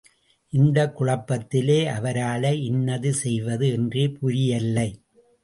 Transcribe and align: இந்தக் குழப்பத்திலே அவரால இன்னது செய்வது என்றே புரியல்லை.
இந்தக் 0.53 0.95
குழப்பத்திலே 0.95 1.77
அவரால 1.89 2.53
இன்னது 2.61 3.13
செய்வது 3.13 3.69
என்றே 3.71 4.09
புரியல்லை. 4.09 4.89